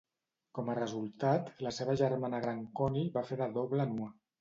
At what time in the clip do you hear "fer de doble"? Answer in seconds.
3.33-3.91